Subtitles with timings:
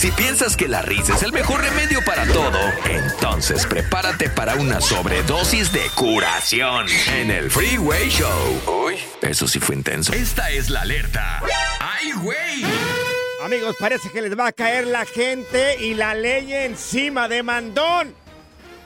[0.00, 4.80] Si piensas que la risa es el mejor remedio para todo, entonces prepárate para una
[4.80, 8.86] sobredosis de curación en el Freeway Show.
[8.86, 10.14] Uy, eso sí fue intenso.
[10.14, 11.42] Esta es la alerta.
[11.80, 12.64] ¡Ay, güey!
[13.44, 18.14] Amigos, parece que les va a caer la gente y la ley encima de mandón.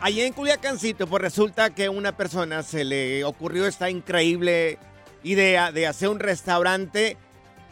[0.01, 4.77] Allá en Culiacancito, pues resulta que a una persona se le ocurrió esta increíble
[5.23, 7.17] idea de hacer un restaurante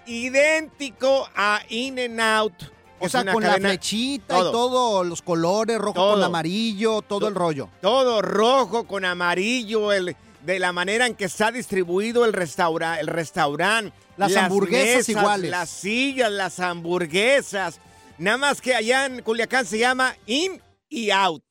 [0.08, 2.54] idéntico a In n Out.
[3.00, 4.50] O sea, con cadena- la flechita Todo.
[4.50, 7.70] y todo, los colores, rojo con amarillo, todo To- el rollo.
[7.82, 13.08] Todo rojo con amarillo, el, de la manera en que está distribuido el, restaura, el
[13.08, 13.94] restaurante.
[14.16, 15.52] Las hamburguesas iguales.
[15.52, 17.80] Las sillas, las hamburguesas.
[18.18, 20.62] Nada más que allá en Culiacán se llama In
[20.94, 21.44] y Out.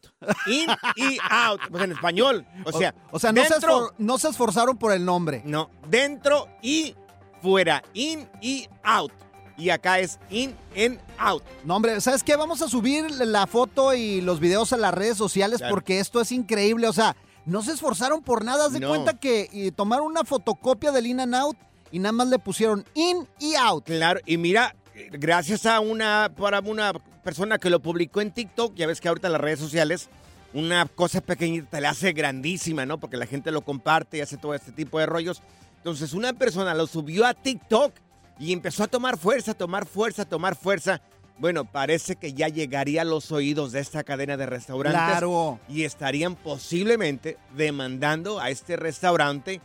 [0.46, 1.60] In y Out.
[1.70, 2.46] Pues en español.
[2.64, 5.42] O sea, o sea no, se dentro, esfor- no se esforzaron por el nombre.
[5.44, 6.94] no, dentro y
[7.42, 7.82] fuera.
[7.94, 9.12] In y Out.
[9.58, 11.42] Y acá es In and Out.
[11.64, 12.36] No, hombre, ¿sabes qué?
[12.36, 15.74] Vamos a subir la foto y los videos a las redes sociales Claro.
[15.74, 16.86] porque esto es increíble.
[16.88, 18.66] O sea, no se esforzaron por nada.
[18.66, 18.88] Haz de No.
[18.88, 21.56] cuenta que y tomaron una fotocopia del In and Out
[21.90, 23.84] y nada más le pusieron In y Out.
[23.86, 24.74] Claro, y mira,
[25.12, 26.92] gracias a una, para una
[27.22, 30.08] persona que lo publicó en TikTok, ya ves que ahorita en las redes sociales,
[30.54, 32.98] una cosa pequeñita le hace grandísima, ¿no?
[32.98, 35.42] Porque la gente lo comparte y hace todo este tipo de rollos.
[35.78, 37.94] Entonces una persona lo subió a TikTok
[38.38, 41.00] y empezó a tomar fuerza, tomar fuerza, tomar fuerza.
[41.38, 45.02] Bueno, parece que ya llegaría a los oídos de esta cadena de restaurantes.
[45.02, 45.58] Claro.
[45.68, 49.60] Y estarían posiblemente demandando a este restaurante.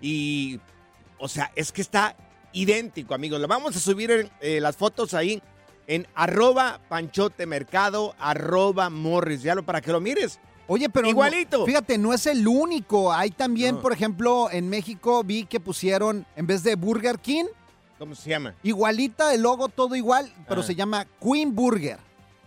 [0.00, 0.60] Y,
[1.18, 2.16] o sea, es que está
[2.54, 3.40] idéntico, amigos.
[3.40, 5.42] Lo vamos a subir en, eh, las fotos ahí
[5.86, 9.42] en arroba panchotemercado, arroba morris.
[9.42, 10.38] Ya lo para que lo mires.
[10.66, 11.66] Oye, pero no- Igualito.
[11.66, 13.12] fíjate, no es el único.
[13.12, 13.80] Hay también, No.
[13.82, 17.44] por ejemplo, en México vi que pusieron, en vez de Burger King,
[17.98, 18.54] ¿Cómo se llama?
[18.62, 20.64] igualita, el logo todo igual, pero Ah.
[20.64, 21.98] se llama Queen Burger.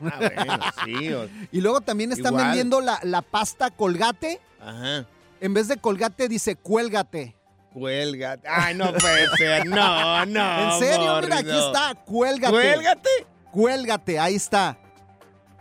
[0.03, 1.13] Ah, bueno, sí.
[1.13, 2.45] o- Y luego también están Igual.
[2.47, 4.39] vendiendo la, la pasta colgate.
[4.59, 5.05] Ajá.
[5.39, 7.35] En vez de colgate dice cuélgate.
[7.77, 8.39] Cuelga.
[8.47, 9.67] Ay, no puede ser.
[9.67, 10.73] No, no.
[10.73, 12.51] en serio, mira, aquí está, cuélgate.
[12.53, 13.09] Cuélgate.
[13.51, 14.77] Cuélgate, ahí está.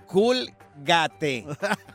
[0.07, 1.47] Culgate.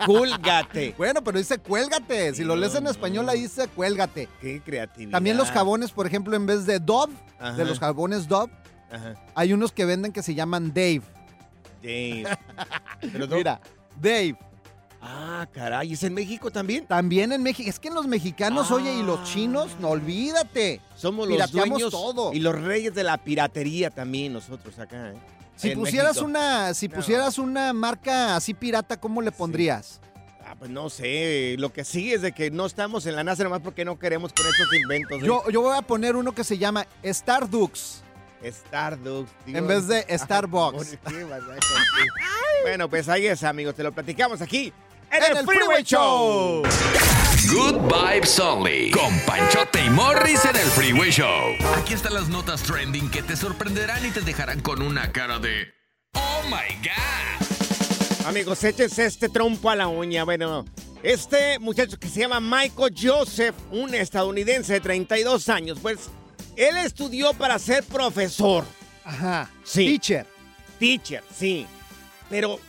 [0.05, 0.93] Culgate.
[0.97, 2.33] Bueno, pero dice cuélgate.
[2.35, 4.29] Si lo lees en español, ahí dice cuélgate.
[4.39, 5.11] Qué creatividad.
[5.11, 7.53] También los jabones, por ejemplo, en vez de Dove, Ajá.
[7.57, 8.51] de los jabones Dove,
[8.91, 9.15] Ajá.
[9.33, 11.01] hay unos que venden que se llaman Dave.
[11.81, 12.25] Dave.
[13.11, 13.59] Pero Mira,
[13.99, 14.35] Dave.
[15.01, 15.93] Ah, caray.
[15.93, 16.85] ¿Es en México también?
[16.85, 17.67] También en México.
[17.69, 20.79] Es que en los mexicanos, oye, y los chinos, no olvídate.
[20.95, 22.33] Somos los Pirateamos dueños todo.
[22.33, 25.09] y los reyes de la piratería también nosotros acá.
[25.11, 25.13] ¿eh?
[25.55, 26.25] Si En pusieras México.
[26.27, 26.95] una, si No.
[26.95, 29.99] pusieras una marca así pirata, ¿cómo le pondrías?
[30.59, 33.61] Pues no sé, lo que sí es de que no estamos en la NASA nomás
[33.61, 35.23] porque no queremos con estos inventos.
[35.23, 35.25] ¿eh?
[35.25, 38.03] Yo, yo voy a poner uno que se llama Stardust.
[38.43, 39.31] Stardust.
[39.47, 40.97] En vez de Starbucks.
[42.63, 43.75] bueno, pues ahí es, amigos.
[43.75, 44.73] Te lo platicamos aquí
[45.11, 46.63] en, En el, el Freeway Freeway Show.
[47.49, 48.91] Good Vibes Only.
[48.91, 51.53] Con Panchote y Morris en el Freeway Show.
[51.75, 55.67] Aquí están las notas trending que te sorprenderán y te dejarán con una cara de.
[56.13, 58.27] ¡Oh my God!
[58.27, 60.23] Amigos, échense este trompo a la uña.
[60.23, 60.65] Bueno,
[61.03, 66.09] este muchacho que se llama Michael Joseph, un estadounidense de 32 años, pues
[66.55, 68.63] él estudió para ser profesor.
[69.03, 69.49] Ajá.
[69.63, 69.87] Sí.
[69.87, 70.25] Teacher.
[70.79, 71.65] Teacher, sí.
[72.29, 72.59] Pero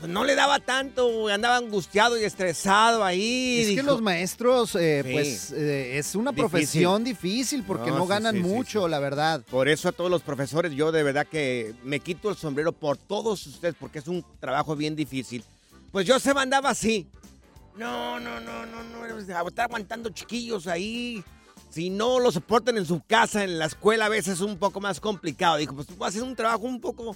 [0.00, 3.60] pues, no le daba tanto, andaba angustiado y estresado ahí.
[3.60, 5.12] Es que dijo- los maestros, eh, Sí.
[5.12, 6.50] pues, eh, es una Difícil.
[6.50, 9.42] profesión difícil porque No, no, sí, ganan sí, mucho, la verdad.
[9.50, 12.96] Por eso a todos los profesores yo de verdad que me quito el sombrero por
[12.96, 15.44] todos ustedes porque es un trabajo bien difícil.
[15.92, 17.06] Pues yo se mandaba así.
[17.76, 19.18] No, no, no, no, no.
[19.18, 21.22] Estar aguantando chiquillos ahí.
[21.70, 24.80] Si no lo soportan en su casa, en la escuela, a veces es un poco
[24.80, 25.56] más complicado.
[25.56, 27.14] Dijo, pues voy a hacer un trabajo un poco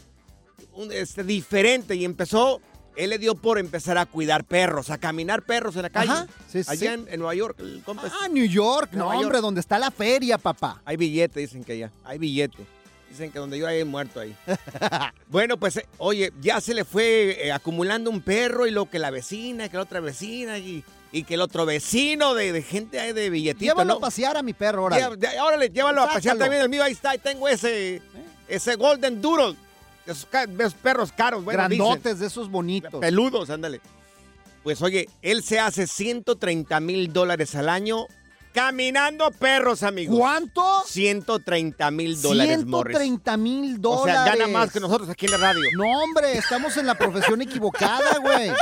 [0.75, 1.97] un, este, diferente.
[1.97, 2.61] Y empezó,
[2.97, 6.11] él le dio por empezar a cuidar perros, a caminar perros en la calle.
[6.13, 6.87] Ajá, sí, sí, Allá sí.
[6.87, 9.23] En, en Nueva York, el compa es- Ah, New York, no, York.
[9.25, 10.81] hombre, donde está la feria, papá.
[10.85, 11.91] hay billete, dicen que allá.
[12.05, 12.65] Hay billete.
[13.11, 14.35] Dicen que donde yo hay muerto ahí.
[15.29, 18.99] bueno, pues, eh, oye, ya se le fue eh, acumulando un perro y lo que
[18.99, 20.83] la vecina, que la otra vecina y,
[21.13, 23.99] y que el otro vecino de, de gente ahí de billetito, Llévalo ¿no?
[23.99, 26.83] a pasear a mi perro, Órale, llévalo a pasear también el mío.
[26.83, 28.03] Ahí está, ahí tengo ese,
[28.49, 29.57] ese Golden Doodle.
[30.07, 30.27] Esos,
[30.75, 31.85] perros caros, bueno, dicen.
[31.85, 33.01] Grandotes de esos bonitos.
[33.01, 33.81] Peludos, ándale.
[34.63, 38.07] Pues oye, él se hace 130 mil dólares al año
[38.55, 40.17] caminando perros, amigos.
[40.17, 40.83] ¿Cuánto?
[40.87, 42.97] 130 mil dólares, Morris.
[42.97, 44.23] 130 mil O dólares.
[44.25, 45.61] sea, gana más que nosotros aquí en la radio.
[45.77, 48.53] No, hombre, estamos en la profesión equivocada, güey.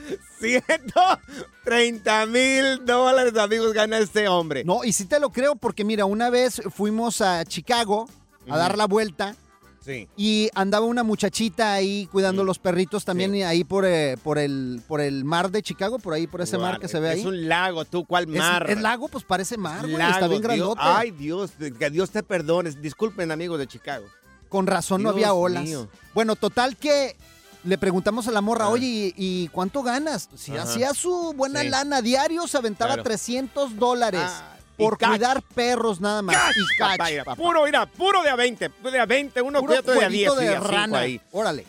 [0.40, 4.64] 130 mil dólares, amigos, gana este hombre.
[4.64, 8.08] No, y sí te lo creo porque mira, una vez fuimos a Chicago
[8.48, 9.36] a dar la vuelta
[9.86, 10.08] Sí.
[10.16, 13.38] y andaba una muchachita ahí cuidando los perritos también Sí.
[13.38, 16.58] y ahí por, eh, por, el, por el mar de Chicago, por ahí, por ese
[16.58, 17.20] mar que se ve ahí.
[17.20, 18.68] Es un lago, tú, ¿cuál mar?
[18.68, 19.96] Es, lago, pues parece mar, güey.
[19.96, 20.80] Lago, Está bien Dios- grandote.
[20.82, 22.70] Ay, Dios, que Dios te perdone.
[22.72, 24.06] Disculpen, amigos de Chicago.
[24.48, 25.62] Con razón no había olas.
[25.64, 25.88] mío.
[26.14, 27.16] Bueno, total que
[27.64, 28.70] le preguntamos a la morra, Ah.
[28.70, 30.28] oye, ¿y, y cuánto ganas?
[30.36, 30.62] Si Ajá.
[30.62, 33.02] hacía su buena lana diario, se aventaba Claro.
[33.04, 35.10] 300 dólares Ah, por catch.
[35.10, 36.36] cuidar perros nada más.
[36.36, 37.42] Catch, y catch, papá, mira, papá.
[37.42, 38.70] Puro, mira, puro de a 20.
[38.92, 40.28] De a 20, uno Puro cuida otro de a 10.
[40.30, 40.98] jueguito sí, de rana.
[41.00, 41.20] ahí.
[41.32, 41.64] Órale.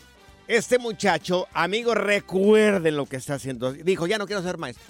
[0.46, 3.72] Este muchacho, amigos, recuerden lo que está haciendo.
[3.72, 4.84] Dijo, ya no quiero ser maestro.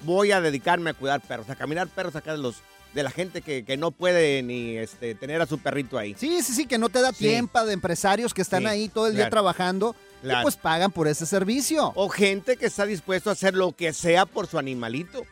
[0.00, 2.56] Voy a dedicarme a cuidar perros, a caminar perros acá de los
[2.94, 6.16] de la gente que, que no puede ni este, tener a su perrito ahí.
[6.18, 7.18] Sí, sí, sí, que no te da Sí.
[7.18, 10.40] tiempo de empresarios que están Sí, ahí todo el día trabajando Claro.
[10.40, 11.92] y pues pagan por ese servicio.
[11.96, 15.24] O gente que está dispuesto a hacer lo que sea por su animalito.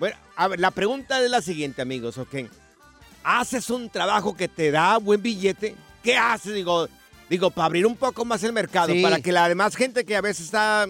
[0.00, 2.34] Bueno, a ver, la pregunta es la siguiente, amigos, ¿ok?
[3.22, 5.76] ¿Haces un trabajo que te da buen billete?
[6.02, 6.54] ¿Qué haces?
[6.54, 6.88] Digo,
[7.28, 9.02] digo, para abrir un poco más el mercado, Sí.
[9.02, 10.86] para que la demás gente que a veces está,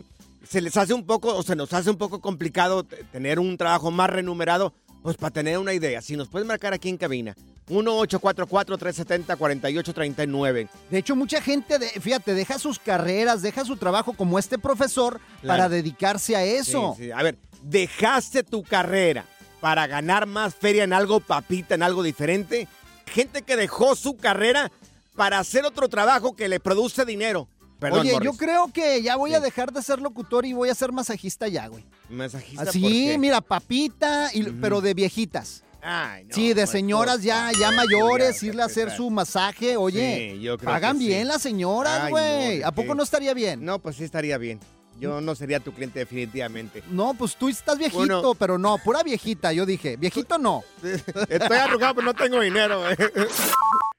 [0.49, 3.91] se les hace un poco, o se nos hace un poco complicado tener un trabajo
[3.91, 4.73] más remunerado,
[5.03, 7.35] pues para tener una idea, si nos puedes marcar aquí en cabina,
[7.71, 10.69] 1-844-370-4839.
[10.91, 15.21] De hecho, mucha gente, de- fíjate, deja sus carreras, deja su trabajo como este profesor
[15.41, 15.59] Claro.
[15.59, 16.95] para dedicarse a eso.
[16.97, 17.11] Sí, sí.
[17.13, 19.25] A ver, dejaste tu carrera
[19.61, 22.69] para ganar más feria en algo papita, en algo diferente.
[23.07, 24.71] Gente que dejó su carrera
[25.17, 27.49] para hacer otro trabajo que le produce dinero.
[27.79, 28.31] Perdón, Oye, Morris.
[28.31, 31.49] yo creo que ya voy a dejar de ser locutor y voy a ser masajista
[31.49, 31.85] ya, güey.
[32.11, 35.63] Masajista, ¿por Así, mira, papita, y- pero de viejitas.
[35.83, 39.77] Ay, no, sí, de señoras ya, ya mayores, irle a hacer su masaje.
[39.77, 41.09] Oye, Sí, yo creo pagan que sí.
[41.09, 42.59] bien las señoras, güey.
[42.61, 43.65] no, ¿A poco no estaría bien?
[43.65, 44.61] No, pues sí estaría bien.
[44.99, 46.83] Yo no sería tu cliente definitivamente.
[46.91, 48.35] No, pues tú estás viejito, Bueno.
[48.35, 49.97] pero no, pura viejita, yo dije.
[49.97, 50.63] Viejito no.
[51.29, 52.83] Estoy arrugado, pero no tengo dinero.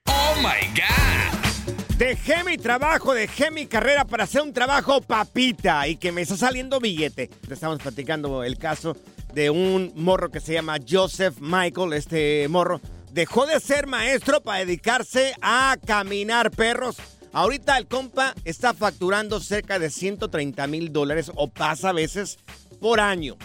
[0.06, 1.98] ¡Oh my God!
[1.98, 6.36] Dejé mi trabajo, dejé mi carrera para hacer un trabajo papita y que me está
[6.36, 7.28] saliendo billete.
[7.28, 8.98] Te estamos platicando el caso
[9.34, 11.94] de un morro que se llama Joseph Michael.
[11.94, 16.98] Este morro dejó de ser maestro para dedicarse a caminar perros.
[17.34, 22.40] Ahorita el compa está facturando cerca de 130 mil dólares o pasa a veces
[22.80, 23.38] por año.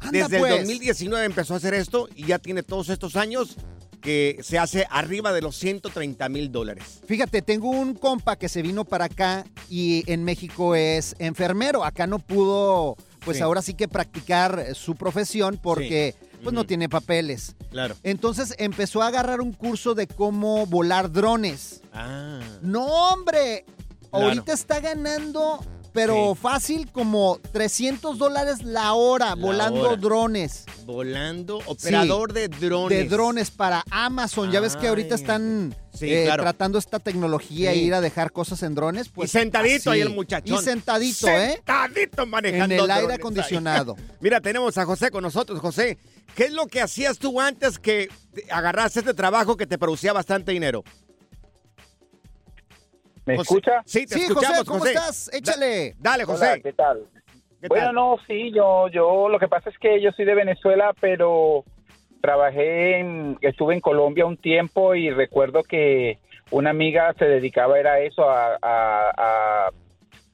[0.00, 0.52] Anda, Desde pues.
[0.52, 3.56] el 2019 empezó a hacer esto y ya tiene todos estos años
[4.00, 7.00] que se hace arriba de los 130 mil dólares.
[7.06, 11.84] Fíjate, tengo un compa que se vino para acá y en México es enfermero.
[11.84, 13.42] Acá no pudo, pues Sí.
[13.42, 17.56] ahora sí que practicar eh, su profesión porque pues no tiene papeles.
[17.70, 17.94] Claro.
[18.04, 21.82] Entonces empezó a agarrar un curso de cómo volar drones.
[21.92, 22.40] Ah.
[22.62, 23.66] No, hombre.
[24.10, 24.26] Claro.
[24.28, 25.60] Ahorita está ganando
[25.96, 26.40] pero Sí.
[26.42, 29.96] fácil como 300 dólares la hora volando hora.
[29.96, 30.64] drones.
[30.84, 32.98] Volando, operador de drones.
[32.98, 34.52] De drones para Amazon.
[34.52, 36.42] Ya ves que ahorita están sí, eh, claro.
[36.44, 39.08] tratando esta tecnología e ir a dejar cosas en drones.
[39.08, 40.58] Pues, y sentadito ahí el muchachón.
[40.60, 41.54] Y sentadito, ¿eh?
[41.54, 43.96] Sentadito manejando En el aire acondicionado.
[44.20, 45.58] Mira, tenemos a José con nosotros.
[45.60, 45.98] José,
[46.34, 50.12] ¿qué es lo que hacías tú antes que te agarraste este trabajo que te producía
[50.12, 50.84] bastante dinero?
[53.26, 53.82] ¿Me José- escucha?
[53.84, 55.30] Sí, te Sí, escuchamos, José, ¿cómo estás?
[55.34, 55.90] Échale.
[55.98, 56.44] Da- dale, José.
[56.52, 57.04] Hola, ¿qué tal?
[57.60, 57.94] ¿Qué bueno, tal?
[57.94, 61.64] no, sí, yo, yo, lo que pasa es que yo soy de Venezuela, pero
[62.22, 66.18] trabajé en, estuve en Colombia un tiempo y recuerdo que
[66.50, 69.66] una amiga se dedicaba era a eso, a, a, a-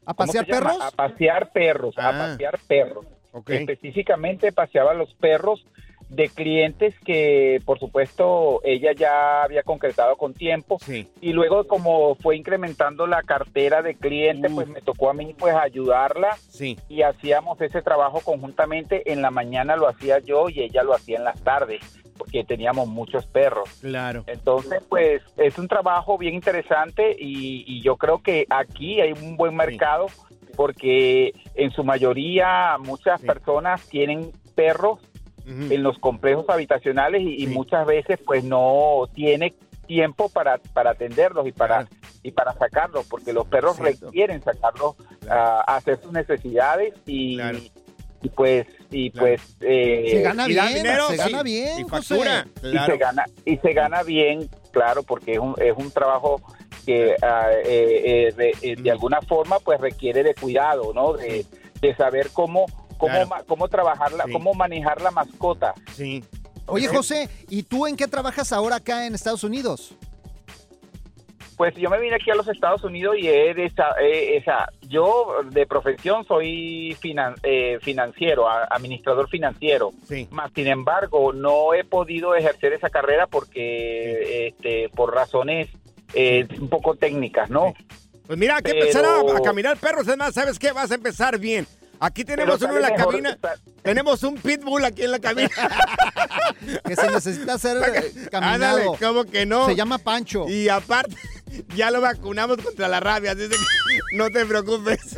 [0.04, 0.78] ¿A ¿cómo pasear perros?
[0.80, 2.08] A pasear perros, Ah.
[2.08, 3.06] a pasear perros.
[3.32, 3.50] Ok.
[3.50, 5.64] Específicamente paseaba los perros
[6.12, 10.76] de clientes que, por supuesto, ella ya había concretado con tiempo.
[10.81, 11.09] Sí.
[11.23, 15.54] Y luego, como fue incrementando la cartera de clientes, pues me tocó a mí pues
[15.54, 16.78] ayudarla Sí.
[16.90, 19.11] y hacíamos ese trabajo conjuntamente.
[19.11, 21.81] En la mañana lo hacía yo y ella lo hacía en las tardes,
[22.19, 23.71] porque teníamos muchos perros.
[23.81, 24.25] Claro.
[24.26, 29.38] Entonces, pues es un trabajo bien interesante y, y yo creo que aquí hay un
[29.38, 30.09] buen mercado
[30.57, 34.99] porque en su mayoría muchas personas tienen perros
[35.46, 39.52] En los complejos habitacionales y, y muchas veces pues no tiene
[39.87, 41.96] tiempo para, para atenderlos y para Claro.
[42.22, 44.06] y para sacarlos porque los perros Cierto.
[44.06, 45.40] requieren sacarlos Claro.
[45.66, 47.58] a hacer sus necesidades y, Claro.
[48.22, 49.26] y pues y Claro.
[49.26, 52.46] pues eh, Se gana bien, dinero, se sí, gana bien, Y factura.
[52.87, 56.40] se gana y se gana bien claro porque es un, es un trabajo
[56.87, 58.92] que ah, eh, eh, de, eh, de Mm.
[58.92, 61.44] alguna forma pues requiere de cuidado no de,
[61.80, 62.66] de saber cómo
[63.02, 63.26] cómo Claro.
[63.28, 64.32] ma- cómo trabajarla Sí.
[64.32, 66.23] cómo manejar la mascota Sí.
[66.66, 66.87] Oye.
[66.87, 69.94] José, ¿y tú en qué trabajas ahora acá en Estados Unidos?
[71.56, 74.68] Pues yo me vine aquí a los Estados Unidos y he de esa, eh, esa-
[74.88, 79.90] yo de profesión soy finan- eh, financiero, a- administrador financiero.
[80.09, 80.28] Sí.
[80.30, 85.68] Más sin embargo, no he podido ejercer esa carrera porque este, por razones
[86.14, 87.75] eh, un poco técnicas, ¿no?
[88.26, 90.06] Pues mira, hay que Pero- empezar a, a caminar perros.
[90.06, 90.71] Es más, ¿sabes qué?
[90.73, 91.66] Vas a empezar bien.
[92.02, 93.38] Aquí tenemos uno en la mejor cabina.
[93.80, 95.50] Tenemos un pitbull aquí en la cabina.
[96.85, 98.97] Que se necesita ser eh, Ándale, caminado.
[99.00, 99.66] ¿cómo que no?
[99.66, 100.49] Se llama Pancho.
[100.49, 101.16] Y aparte,
[101.76, 103.56] ya lo vacunamos contra la rabia, así que
[104.16, 105.00] no te preocupes.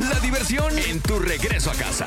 [0.00, 2.06] La diversión en tu regreso a casa.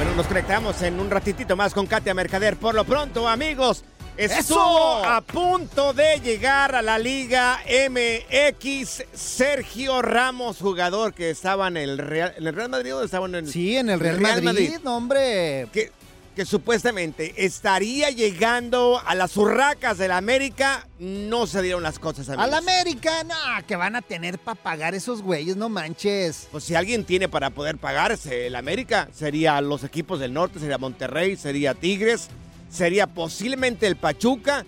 [0.00, 2.56] Bueno, nos conectamos en un ratitito más con Katia Mercader.
[2.56, 3.84] Por lo pronto, amigos,
[4.16, 5.04] estuvo ¡Eso!
[5.04, 11.98] a punto de llegar a la Liga MX Sergio Ramos, jugador que estaba en el
[11.98, 14.96] Real, ¿en el Real Madrid o estaba en el Sí, en el Real, Madrid, no,
[14.96, 15.68] hombre.
[15.70, 15.92] Que,
[16.34, 20.86] que supuestamente estaría llegando a las urracas del América.
[20.98, 22.44] No se dieron las cosas, amigos.
[22.44, 23.34] Al América, no,
[23.66, 26.48] que van a tener para pagar esos güeyes, no manches.
[26.52, 30.78] Pues si alguien tiene para poder pagarse el América, sería los equipos del norte, sería
[30.78, 32.28] Monterrey, sería Tigres,
[32.70, 34.64] sería posiblemente el Pachuca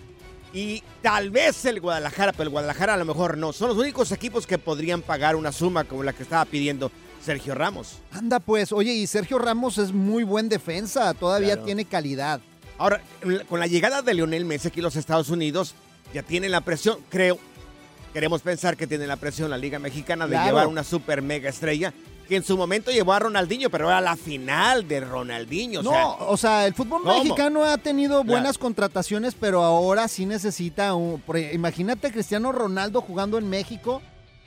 [0.53, 3.53] y tal vez el Guadalajara, pero el Guadalajara a lo mejor no.
[3.53, 6.91] Son los únicos equipos que podrían pagar una suma como la que estaba pidiendo
[7.23, 7.99] Sergio Ramos.
[8.11, 11.65] Anda pues, oye, y Sergio Ramos es muy buen defensa, todavía Claro.
[11.65, 12.41] tiene calidad.
[12.77, 13.01] Ahora,
[13.49, 15.73] con la llegada de Lionel Messi aquí a los Estados Unidos,
[16.13, 17.37] ya tienen la presión, creo,
[18.13, 20.47] queremos pensar que tienen la presión la Liga Mexicana de Claro.
[20.47, 21.93] llevar una super mega estrella,
[22.27, 25.81] que en su momento llevó a Ronaldinho, pero era la final de Ronaldinho.
[25.81, 27.13] o no, sea, o sea, el fútbol ¿cómo?
[27.23, 31.21] mexicano ha tenido buenas contrataciones, pero ahora sí necesita un...
[31.53, 34.01] Imagínate a Cristiano Ronaldo jugando en México.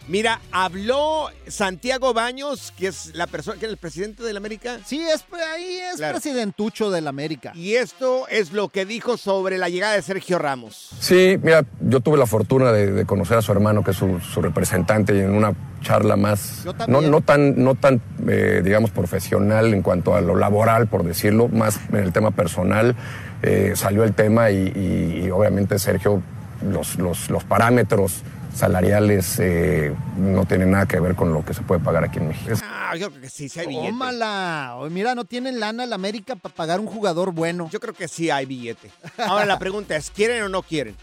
[0.09, 4.79] Mira, habló Santiago Baños, que es la persona, que es el presidente de la América.
[4.87, 6.15] Sí, es, ahí es Claro.
[6.21, 7.51] presidentucho del América.
[7.57, 10.91] Y esto es lo que dijo sobre la llegada de Sergio Ramos.
[11.01, 14.21] Sí, mira, yo tuve la fortuna de, de conocer a su hermano, que es su,
[14.21, 19.75] su representante, y en una charla más, Yo no, tan, no tan eh, digamos, profesional
[19.75, 22.95] en cuanto a lo laboral, por decirlo, más en el tema personal,
[23.43, 26.23] eh, salió el tema y, y- y obviamente Sergio,
[26.63, 28.23] los, los, los parámetros
[28.57, 32.29] salariales eh, no tienen nada que ver con lo que se puede pagar aquí en
[32.29, 32.57] México.
[32.65, 33.89] Ah, yo creo que sí, sí hay billete.
[33.89, 34.77] Tómala.
[34.91, 37.69] Mira, no tienen lana la América para pagar un jugador bueno.
[37.71, 38.91] Yo creo que sí hay billete.
[39.19, 40.97] Ahora la pregunta es, ¿quieren o no quieren?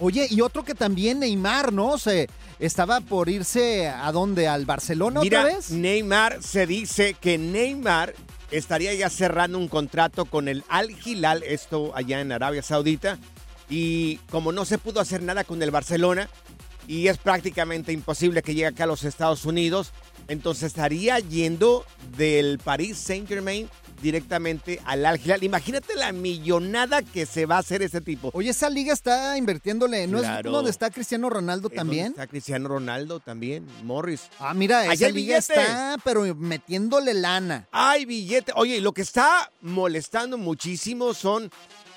[0.00, 1.98] Oye, y otro que también Neymar, ¿no?
[1.98, 2.28] Se
[2.58, 5.70] estaba por irse a dónde, al Barcelona Mira, otra vez.
[5.70, 8.14] Neymar se dice que Neymar
[8.50, 13.18] estaría ya cerrando un contrato con el Al Hilal, esto allá en Arabia Saudita,
[13.68, 16.28] y como no se pudo hacer nada con el Barcelona
[16.86, 19.92] y es prácticamente imposible que llegue acá a los Estados Unidos,
[20.28, 21.84] entonces estaría yendo
[22.16, 23.68] del Paris Saint-Germain
[24.02, 25.42] directamente al Al Hilal.
[25.44, 28.30] Imagínate la millonada que se va a hacer ese tipo.
[28.34, 30.06] Oye, esa liga está invirtiéndole.
[30.06, 30.50] ¿No Claro.
[30.50, 32.06] es donde está Cristiano Ronaldo Es donde también?
[32.08, 34.22] Está Cristiano Ronaldo también, Morris.
[34.38, 35.38] Ah, mira, esa liga billete.
[35.38, 37.66] está, pero metiéndole lana.
[37.72, 38.52] Hay billete.
[38.56, 41.50] Oye, y lo que está molestando muchísimo son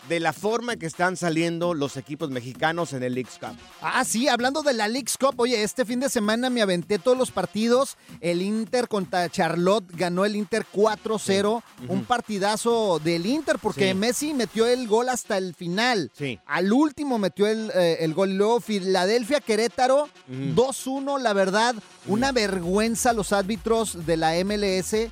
[0.10, 3.58] de la forma que están saliendo los equipos mexicanos en el Leagues Cup.
[3.82, 7.18] Ah, sí, hablando de la Leagues Cup, oye, este fin de semana me aventé todos
[7.18, 7.98] los partidos.
[8.22, 11.62] El Inter contra Charlotte ganó el Inter 4-0.
[11.90, 13.94] Un partidazo del Inter porque Sí.
[13.94, 16.12] Messi metió el gol hasta el final.
[16.18, 16.40] Sí.
[16.46, 18.36] Al último metió el, eh, el gol.
[18.38, 20.10] Luego Filadelfia, Querétaro,
[20.56, 21.76] 2-1, la verdad.
[22.08, 25.10] Una vergüenza los árbitros de la MLS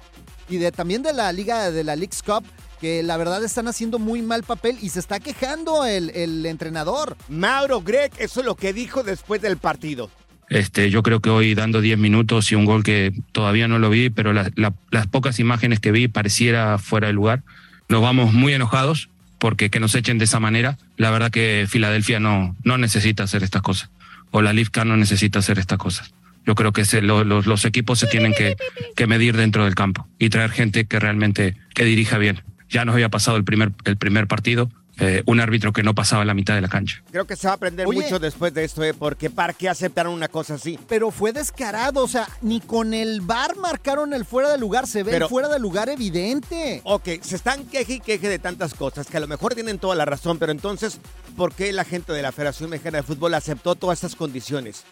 [0.49, 2.43] y de, también de la Liga de la Leagues Cup.
[2.85, 7.17] Que la verdad están haciendo muy mal papel y se está quejando el, el entrenador.
[7.29, 10.11] Mauro Greg, eso es lo que dijo después del partido.
[10.51, 13.89] Este, yo creo que hoy dando 10 minutos y un gol que todavía no lo
[13.89, 17.41] vi, pero la- la- las pocas imágenes que vi pareciera fuera de lugar.
[17.89, 19.09] Nos vamos muy enojados
[19.39, 20.77] porque que nos echen de esa manera.
[20.95, 23.89] La verdad que Filadelfia no, no necesita hacer estas cosas.
[24.29, 26.13] O la Lifka no necesita hacer estas cosas.
[26.45, 28.55] Yo creo que se- lo- los, los equipos se tienen que,
[28.95, 32.43] que medir dentro del campo y traer gente que realmente que dirija bien.
[32.69, 36.23] Ya nos había pasado el primer, el primer partido, eh, un árbitro que no pasaba
[36.23, 37.03] la mitad de la cancha.
[37.11, 38.01] Creo que se va a aprender Oye.
[38.01, 38.93] mucho después de esto, ¿eh?
[38.93, 40.79] porque ¿para qué aceptaron una cosa así?
[40.87, 45.03] Pero fue descarado, o sea, ni con el bar marcaron el fuera de lugar, se
[45.03, 46.79] ve Pero- el fuera de lugar evidente.
[46.85, 49.95] Ok, se están queje y queje de tantas cosas que a lo mejor tienen toda
[49.95, 50.99] la razón, pero entonces,
[51.35, 54.85] ¿por qué la gente de la Federación Mexicana de Fútbol aceptó todas estas condiciones?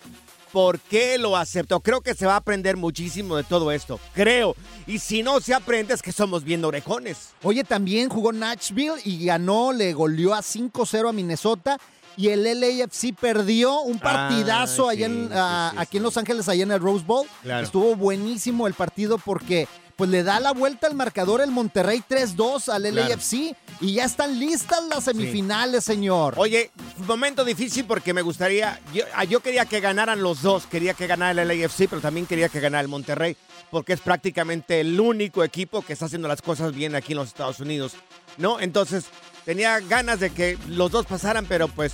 [0.54, 1.80] ¿Por qué lo aceptó?
[1.80, 4.00] Creo que se va a aprender muchísimo de todo esto.
[4.14, 4.56] Creo.
[4.86, 7.30] Y si no se aprende es que somos bien orejones.
[7.42, 11.80] Oye, también jugó Nashville y ganó, le goleó a 5-0 a Minnesota.
[12.16, 16.18] Y el LAFC perdió un partidazo Ah, allá sí, en, sí, sí, aquí en Los
[16.18, 17.28] Ángeles, allá en el Rose Bowl.
[17.42, 17.66] Claro.
[17.66, 22.70] Estuvo buenísimo el partido porque pues le da la vuelta al marcador el Monterrey 3-2
[22.74, 23.10] al Claro.
[23.10, 26.34] LAFC y ya están listas las semifinales, señor.
[26.38, 26.72] Oye,
[27.08, 28.80] momento difícil porque me gustaría.
[28.94, 30.66] Yo, ah, yo quería que ganaran los dos.
[30.66, 33.38] Quería que ganara el LAFC, pero también quería que ganara el Monterrey,
[33.70, 37.28] porque es prácticamente el único equipo que está haciendo las cosas bien aquí en los
[37.30, 37.94] Estados Unidos.
[38.38, 38.60] ¿No?
[38.60, 39.06] Entonces,
[39.46, 41.94] tenía ganas de que los dos pasaran, pero pues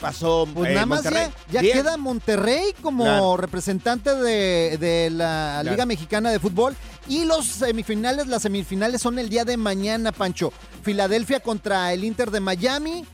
[0.00, 1.28] pasó Pues eh, nada más Monterrey.
[1.50, 3.36] ya, queda Monterrey como Claro.
[3.38, 5.70] representante de, de la Claro.
[5.70, 6.76] Liga Mexicana de Fútbol.
[7.08, 10.52] Y los semifinales, las semifinales son el día de mañana, Pancho.
[10.82, 13.04] Filadelfia contra el Inter de Miami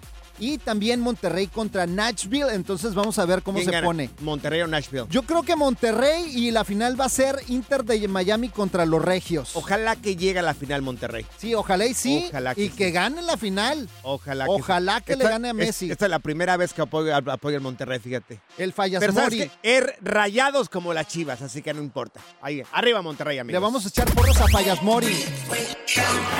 [0.43, 2.53] y también Monterrey contra Nashville.
[2.53, 3.87] Entonces vamos a ver cómo ¿Quién se gana?
[3.87, 4.11] pone.
[4.21, 5.07] Monterrey o Nashville.
[5.09, 9.01] Yo creo que Monterrey y la final va a ser Inter de Miami contra los
[9.03, 9.51] Regios.
[9.55, 11.25] Ojalá que llegue a la final Monterrey.
[11.39, 12.27] Sí, ojalá y sí.
[12.29, 13.89] Ojalá que y que gane la final.
[14.03, 14.47] Ojalá.
[14.49, 15.91] Ojalá que le Esta- gane a es- Messi.
[15.93, 18.41] esta es la primera vez que apoyo, apoyo el Monterrey, fíjate.
[18.59, 19.49] El fallas Pero sabes Mori.
[19.49, 22.21] que er rayados como las chivas, así que no importa.
[22.41, 23.53] Ahí, arriba Monterrey, amigos.
[23.61, 25.17] Le vamos a echar porras a Fallas Mori.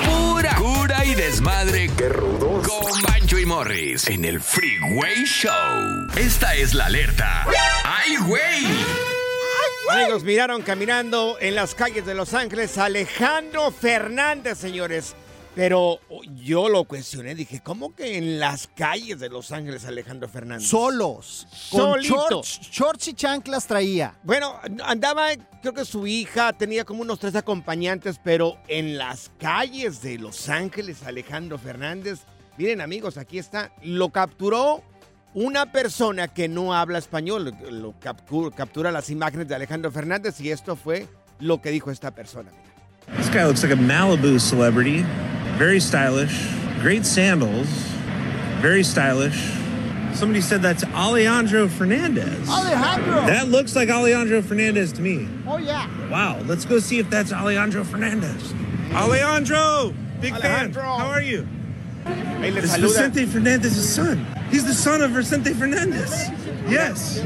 [0.05, 1.89] Pura cura y desmadre.
[1.97, 2.67] ¡Qué rudos!
[2.67, 3.45] Con Bancho y
[3.93, 6.07] Morris en el Freeway Show.
[6.17, 7.45] Esta es la alerta.
[7.83, 8.65] ¡Ay, güey!
[9.91, 15.15] Amigos, miraron caminando en las calles de Los Ángeles a Alejandro Fernández, señores.
[15.55, 15.99] Pero
[16.33, 20.67] yo lo cuestioné, dije, ¿cómo que en las calles de Los Ángeles Alejandro Fernández?
[20.67, 21.45] Solos.
[21.69, 22.27] Con Solito.
[22.29, 24.17] shorts, shorts y chanclas traía.
[24.23, 25.27] Bueno, andaba,
[25.61, 30.49] creo que su hija tenía como unos tres acompañantes, pero en las calles de Los
[30.49, 32.21] Ángeles, Alejandro Fernández,
[32.57, 34.83] miren amigos, aquí está, lo capturó
[35.33, 40.49] una persona que no habla español, lo captura, captura las imágenes de Alejandro Fernández y
[40.51, 41.07] esto fue
[41.39, 42.51] lo que dijo esta persona.
[42.51, 43.17] mira.
[43.17, 45.03] This guy looks like a Malibu celebrity.
[45.57, 46.47] Very stylish.
[46.81, 47.67] Great sandals.
[48.61, 49.35] Very stylish.
[50.13, 52.47] Somebody said that's Alejandro Fernandez.
[52.47, 53.25] Alejandro.
[53.25, 55.27] That looks like Alejandro Fernandez to me.
[55.47, 55.87] Oh, yeah.
[56.09, 58.53] Wow, let's go see if that's Alejandro Fernandez.
[58.93, 60.83] Alejandro, big Alejandro.
[60.83, 60.99] fan.
[60.99, 61.47] How are you?
[62.41, 63.07] Ahí le saluda.
[63.07, 64.25] Vicente Fernandez's son.
[64.51, 66.29] He's the son of Vicente Fernandez.
[66.69, 67.21] Yes.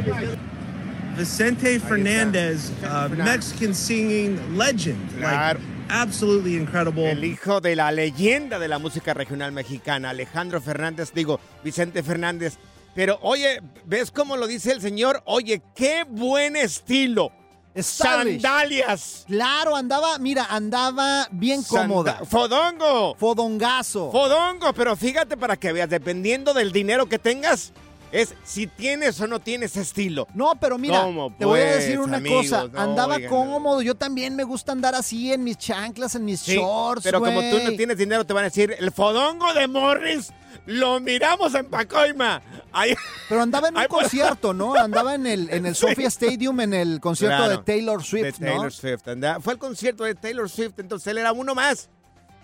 [1.17, 4.99] Vicente Fernandez, uh, Mexican singing legend.
[5.19, 5.59] Like,
[5.89, 7.09] absolutely incredible.
[7.09, 12.57] El hijo de la leyenda de la música regional mexicana, Alejandro Fernández, digo, Vicente Fernández.
[12.93, 15.21] Pero oye, ¿ves cómo lo dice el señor?
[15.25, 17.31] Oye, qué buen estilo.
[17.77, 18.41] Stylish.
[18.41, 19.23] Sandalias.
[19.27, 22.21] Claro, andaba, mira, andaba bien cómoda.
[22.25, 23.15] Fodongo.
[23.15, 24.11] Fodongazo.
[24.11, 27.71] Fodongo, pero fíjate para que veas, dependiendo del dinero que tengas,
[28.11, 30.27] es si tienes o no tienes estilo.
[30.33, 32.45] No, pero mira, ¿Cómo, te voy a pues, decir una amigos?
[32.49, 32.67] cosa.
[32.71, 33.81] No, andaba oigan, cómodo.
[33.81, 37.03] Yo también me gusta andar así en mis chanclas, en mis Sí, shorts.
[37.03, 40.31] pero como tú no tienes dinero, te van a decir, el fodongo de Morris
[40.67, 42.41] lo miramos en Pacoima.
[42.71, 42.95] Ahí-
[43.27, 44.75] Pero andaba en un concierto, ¿no?
[44.75, 45.75] Andaba en el, en el.
[45.97, 48.69] Sofia Stadium, en el concierto Claro, de Taylor de Swift, Taylor ¿no?
[48.71, 49.07] Swift.
[49.07, 51.89] anda- Fue el concierto de Taylor Swift, entonces él era uno más.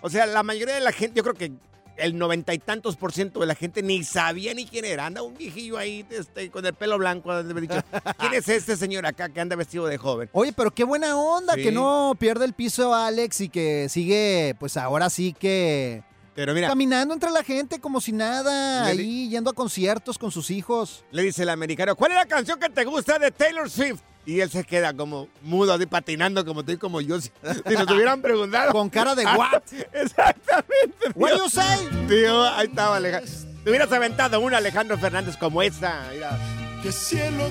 [0.00, 1.52] O sea, la mayoría de la gente, yo creo que
[1.96, 5.06] el noventa y tantos por ciento de la gente ni sabía ni quién era.
[5.06, 7.42] Anda un viejillo ahí este, con el pelo blanco.
[7.42, 7.80] de dicho,
[8.18, 10.28] ¿Quién es este señor acá que anda vestido de joven?
[10.32, 11.62] Oye, pero qué buena onda Sí.
[11.62, 16.02] que no pierde el piso Alex y que sigue, pues ahora sí que
[16.34, 20.18] Pero mira, caminando entre la gente como si nada, Le di- ahí yendo a conciertos
[20.18, 21.04] con sus hijos.
[21.12, 24.00] le dice el americano, ¿cuál es la canción que te gusta de Taylor Swift?
[24.26, 27.20] Y él se queda como mudo, así patinando como tú y como yo.
[27.20, 27.30] Si,
[27.68, 28.72] si nos hubieran preguntado.
[28.72, 29.62] Con cara de Ah, what?
[29.92, 31.10] Exactamente.
[31.14, 31.88] What you say?
[32.08, 33.30] Tío, ahí estaba Alejandro.
[33.62, 36.08] Te hubieras aventado un Alejandro Fernández como esta.
[36.12, 36.38] mira.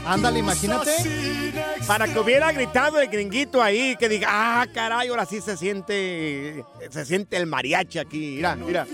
[0.06, 0.92] Ándale, imagínate.
[1.88, 6.64] Para que hubiera gritado el gringuito ahí, que diga, ah, caray, ahora sí se siente,
[6.90, 8.36] se siente el mariachi aquí.
[8.38, 8.88] Mira, mira.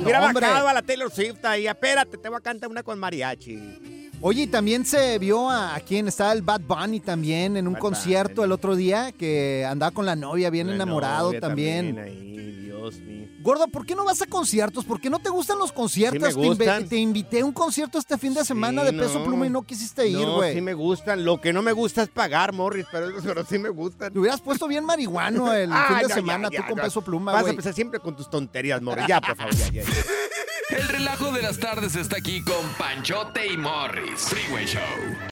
[0.00, 2.98] Hubiera No, bajado a la Taylor Swift ahí, espérate, te voy a cantar una con
[2.98, 4.01] mariachi.
[4.24, 7.74] Oye, y también se vio a, a quien estaba el Bad Bunny también en un
[7.74, 8.44] Bad concierto Bunny.
[8.46, 11.98] el otro día que andaba con la novia bien La enamorado novia también.
[11.98, 13.22] ahí, Dios mío.
[13.40, 14.84] Gordo, ¿por qué no vas a conciertos?
[14.84, 16.34] ¿Por qué no te gustan los conciertos?
[16.34, 16.88] Sí me Te gustan.
[16.88, 19.24] Te, invité a un concierto este fin de semana Sí, de peso no.
[19.24, 20.54] pluma y no quisiste ir, No, güey.
[20.54, 21.24] sí me gustan.
[21.24, 24.12] Lo que no me gusta es pagar, Morris, pero, pero sí me gustan.
[24.12, 26.76] Te hubieras puesto bien marihuano el Ah, fin de ya, semana, ya, tú ya, con
[26.76, 26.82] ya.
[26.84, 27.50] peso pluma, Vas a güey.
[27.54, 29.06] empezar siempre con tus tonterías, Morris.
[29.08, 29.82] Ya, por favor, ya, ya.
[29.82, 29.88] ya.
[30.78, 34.11] El relajo de las tardes está aquí con Panchote y Morris.
[34.16, 35.31] Freeway Show.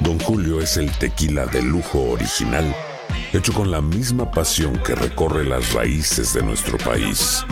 [0.00, 2.74] Don Julio es el tequila de lujo original,
[3.32, 7.44] hecho con la misma pasión que recorre las raíces de nuestro país.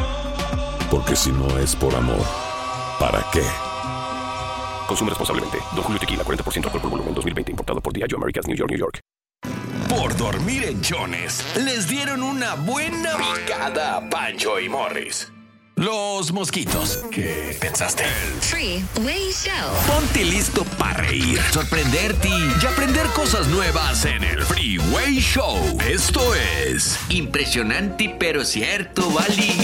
[0.90, 2.24] Porque si no es por amor,
[2.98, 3.42] ¿para qué?
[4.86, 5.58] Consume responsablemente.
[5.74, 7.52] Don Julio Tequila, 40% alcohol por volumen, 2020.
[7.52, 9.00] Importado por Diageo Americas, New York, New York.
[9.88, 15.30] Por dormir en Jones, les dieron una buena picada a Pancho y Morris.
[15.78, 17.04] Los mosquitos.
[17.12, 18.02] ¿Qué pensaste?
[18.40, 19.72] Freeway Show.
[19.86, 25.56] Ponte listo para reír, sorprenderte y aprender cosas nuevas en el Freeway Show.
[25.88, 29.54] Esto es impresionante pero cierto, Bali.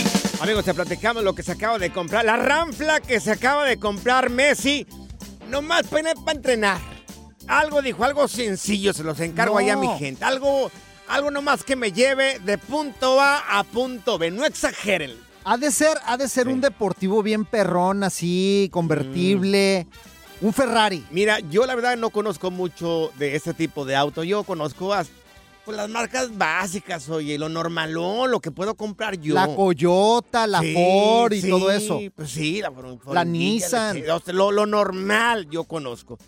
[0.41, 2.25] Amigos, te platicamos lo que se acaba de comprar.
[2.25, 4.87] La ranfla que se acaba de comprar Messi.
[5.49, 6.79] Nomás para entrenar.
[7.49, 9.59] Algo dijo, algo sencillo, se los encargo No.
[9.59, 10.25] allá a mi gente.
[10.25, 10.71] Algo,
[11.09, 14.31] algo nomás que me lleve de punto A a punto B.
[14.31, 15.25] No exageren.
[15.45, 19.87] Ha de ser, ha de ser un deportivo bien perrón, así, convertible.
[20.41, 21.05] Un Ferrari.
[21.11, 24.25] Mira, yo la verdad no conozco mucho de este tipo de auto.
[24.25, 24.93] Yo conozco
[25.65, 29.35] pues, las marcas básicas, oye, lo normalón, lo que puedo comprar yo.
[29.35, 32.01] La Coyota, la Sí, Ford y sí, todo eso.
[32.15, 34.03] Pues sí, la, Ford- La Nissan.
[34.07, 36.19] la- Lo, lo normal yo conozco.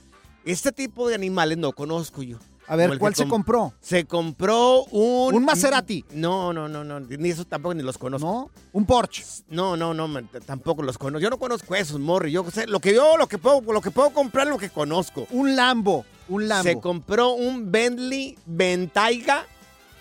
[0.45, 2.39] Este tipo de animales no conozco yo.
[2.69, 3.73] A ver, ¿cuál se com- compró?
[3.81, 5.35] Se compró un...
[5.35, 6.05] Un Maserati.
[6.13, 7.01] No, no, no, no.
[7.01, 8.27] Ni eso tampoco ni los conozco.
[8.27, 8.51] ¿No?
[8.73, 9.25] Un Porsche.
[9.49, 11.23] No, no, no, man, tampoco los conozco.
[11.23, 12.33] Yo no conozco esos, Morri.
[12.33, 15.27] Yo sé, lo que yo, lo que puedo, lo que puedo comprar, lo que conozco.
[15.31, 16.05] Un Lambo.
[16.29, 16.65] Un Lambo.
[16.65, 19.45] Se compró un Bentley Bentayga.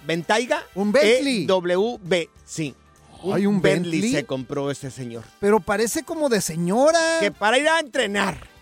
[0.05, 0.63] ¿Bentayga?
[0.75, 1.45] Un Bentley.
[1.45, 2.75] WB, sí.
[3.33, 4.11] Ay, ¿un Bentley?
[4.11, 5.23] se compró este señor.
[5.39, 7.17] Pero parece como de señora.
[7.19, 8.54] Que para ir a entrenar.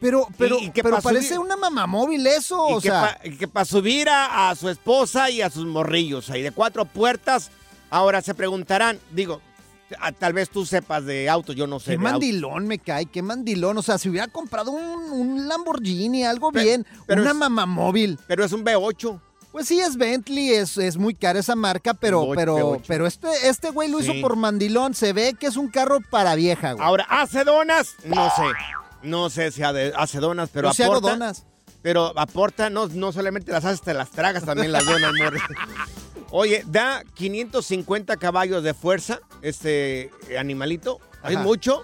[0.00, 2.68] Pero, pero, y que pero pa' parece una mamamóvil eso.
[2.70, 3.20] Y o que sea,
[3.52, 7.50] para subir a, a su esposa y a sus morrillos ahí de cuatro puertas.
[7.90, 9.40] Ahora se preguntarán, digo,
[10.00, 11.86] a- tal vez tú sepas de autos, yo no sé.
[11.86, 13.76] qué de mandilón me cae, qué mandilón.
[13.76, 18.18] O sea, si hubiera comprado un, un Lamborghini, algo bien, pero una es- mamamóvil.
[18.26, 19.20] Pero es un V8.
[19.52, 22.82] Pues sí, es Bentley, es, es muy cara esa marca, pero, pero, V8.
[22.86, 24.12] pero este, este güey lo Sí.
[24.12, 24.94] hizo por mandilón.
[24.94, 26.86] Se ve que es un carro para vieja, güey.
[26.86, 27.96] Ahora, ¿hace donas?
[28.04, 28.44] No sé.
[29.02, 31.10] No sé si ha- hace donas, pero Yo sí hago aporta.
[31.12, 31.44] donas.
[31.82, 35.42] Pero aporta, no, no solamente las haces, te las tragas también las donas, Morris.
[36.30, 41.00] Oye, da 550 caballos de fuerza este animalito.
[41.24, 41.42] ¿Es Ajá.
[41.42, 41.82] mucho?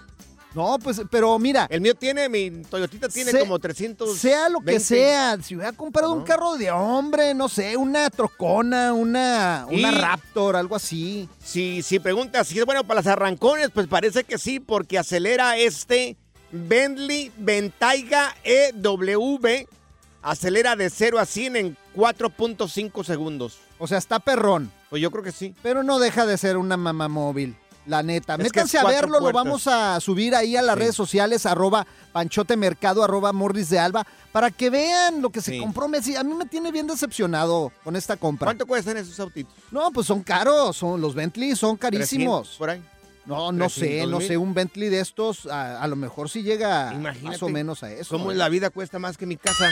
[0.55, 1.67] No, pues, pero mira.
[1.69, 4.17] El mío tiene, mi Toyotita tiene Se- como 300.
[4.17, 8.93] Sea lo que sea, si hubiera comprado un carro de hombre, no sé, una trocona,
[8.95, 11.29] una, una Y- Raptor, algo así.
[11.43, 15.59] Si, si preguntas si es bueno para las arrancones, pues parece que sí, porque acelera
[15.59, 16.17] este
[16.53, 19.67] Bentley Bentayga EW.
[20.23, 23.59] Acelera de 0 a 100 en 4.5 segundos.
[23.79, 24.73] O sea, está perrón.
[24.91, 25.55] Pues yo creo que sí.
[25.63, 27.57] Pero no deja de ser una mamá móvil.
[27.87, 28.35] La neta.
[28.35, 30.81] Es Métanse a verlo, lo vamos a subir ahí a las Sí.
[30.81, 35.53] redes sociales, arroba Panchote Mercado, arroba Morris de Alba, para que vean lo que se
[35.53, 35.61] Sí.
[35.61, 36.17] compró Messi.
[36.17, 38.47] A mí me tiene bien decepcionado con esta compra.
[38.47, 39.55] ¿Cuánto cuestan esos autitos?
[39.71, 42.57] No, pues son caros, son los Bentley son 300 carísimos.
[42.59, 42.83] por ahí.
[43.27, 46.43] No, no sé, 300 no sé, un Bentley de estos a, a lo mejor sí
[46.43, 48.17] llega Imagínate más o menos a eso.
[48.17, 48.37] ¿Cómo ¿eh?
[48.37, 49.69] la vida cuesta más que mi casa?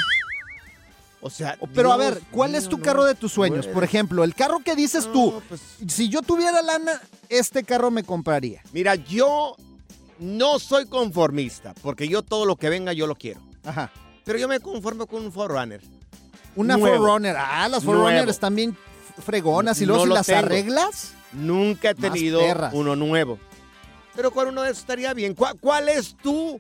[1.21, 3.67] O sea, Pero a ver, ¿cuál es tu no carro de tus sueños?
[3.67, 8.05] Por ejemplo, el carro que dices tú, pues si yo tuviera lana, este carro me
[8.05, 8.61] compraría.
[8.73, 9.57] Mira, yo
[10.19, 13.41] no soy conformista, porque yo todo lo que venga yo lo quiero.
[13.65, 13.91] Ajá.
[14.25, 15.81] Pero yo me conformo con un Forerunner.
[16.57, 16.99] Una Nuevo.
[16.99, 17.37] Forerunner.
[17.39, 18.77] Ah, las Forerunner están bien
[19.25, 19.81] fregonas.
[19.81, 20.41] Y luego si las tengo.
[20.41, 22.41] arreglas, Nunca he tenido
[22.73, 23.39] uno nuevo.
[24.15, 25.35] Pero con uno de esos estaría bien.
[25.35, 26.57] ¿Cuál, cuál es tu,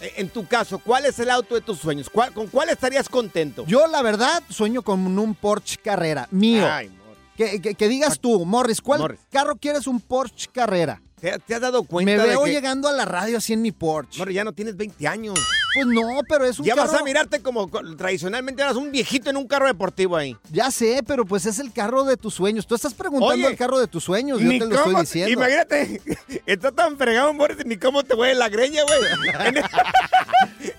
[0.00, 2.08] eh, en tu caso, cuál es el auto de tus sueños?
[2.10, 3.64] ¿Cuál- ¿Con cuál estarías contento?
[3.66, 6.66] yo la verdad sueño con un Porsche Carrera, mío.
[6.70, 6.90] Ay,
[7.36, 9.20] que, que- que digas tú, Morris, ¿cuál Morris.
[9.30, 11.00] carro quieres un Porsche Carrera?
[11.20, 13.60] ¿Te, te has dado cuenta Me de veo que- llegando a la radio así en
[13.62, 14.18] mi Porsche.
[14.18, 15.38] Morris, ya no tienes 20 años.
[15.84, 16.90] Pues no, pero es un Ya carro...
[16.90, 20.36] vas a mirarte como co- tradicionalmente eras un viejito en un carro deportivo ahí.
[20.52, 22.66] Ya sé, pero pues es el carro de tus sueños.
[22.66, 25.32] Tú estás preguntando Oye, el carro de tus sueños, yo te lo estoy cómo- diciendo.
[25.32, 26.00] Imagínate,
[26.46, 28.98] está tan fregado, Morris, ni cómo te huele la greña, güey.
[29.46, 29.64] En, e-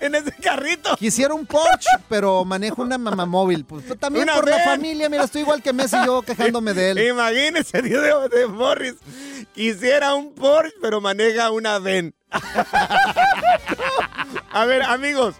[0.06, 0.96] en ese carrito.
[0.96, 3.64] Quisiera un Porsche, pero manejo una mamamóvil.
[3.64, 6.90] Pues pues, también Una por la familia, mira, estoy igual que Messi yo quejándome de
[6.90, 6.98] él.
[7.08, 8.94] Imagínese, Dios de, de Morris.
[9.54, 12.14] Quisiera un Porsche, pero maneja una Ven.
[14.50, 15.36] A ver, amigos.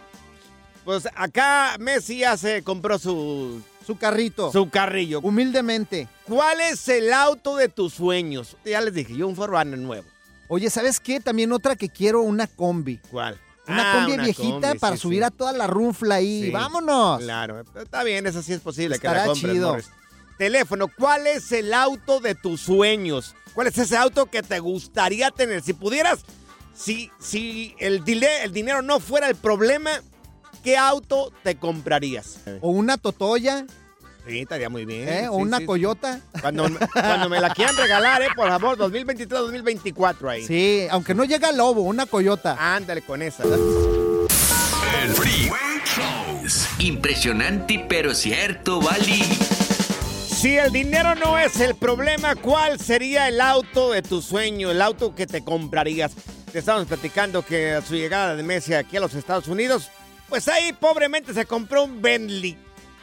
[0.84, 4.50] Pues acá Messi ya se compró su, Su carrito.
[4.50, 5.20] su carrillo.
[5.20, 6.08] Humildemente.
[6.26, 8.56] ¿Cuál es el auto de tus sueños?
[8.64, 10.06] Ya les dije, yo un Forerunner nuevo.
[10.48, 11.20] Oye, ¿sabes qué?
[11.20, 12.98] También otra que quiero, una combi.
[13.10, 13.38] ¿Cuál?
[13.68, 15.24] Una Ah, combi una viejita combi, para sí, subir sí.
[15.24, 16.44] a toda la runfla ahí.
[16.46, 17.20] Sí, ¡Vámonos!
[17.22, 19.68] Claro, está bien, eso sí es posible que Estará la compres, chido.
[19.70, 19.90] Morris.
[20.38, 23.36] Teléfono, ¿cuál es el auto de tus sueños?
[23.52, 25.60] ¿Cuál es ese auto que te gustaría tener?
[25.62, 26.20] Si pudieras,
[26.74, 29.90] si, si el, dile- el dinero no fuera el problema,
[30.64, 32.38] ¿qué auto te comprarías?
[32.60, 33.66] O una Totoya,
[34.28, 35.08] Sí, estaría muy bien.
[35.08, 35.28] ¿eh?
[35.28, 35.66] o sí, una sí, sí.
[35.66, 36.20] Coyota.
[36.42, 38.28] Cuando, cuando me la quieran regalar, ¿eh?
[38.36, 40.46] Por favor, 2023-2024 ahí.
[40.46, 42.76] Sí, aunque no llega lobo, una Coyota.
[42.76, 43.44] Ándale con esa.
[43.44, 46.76] El Freeway Show.
[46.78, 49.22] Impresionante pero cierto, Bali.
[50.28, 54.82] Si el dinero no es el problema, ¿cuál sería el auto de tu sueño, el
[54.82, 56.12] auto que te comprarías?
[56.52, 59.88] Te estábamos platicando que a su llegada de Messi aquí a los Estados Unidos,
[60.28, 62.58] pues ahí pobremente se compró un Bentley.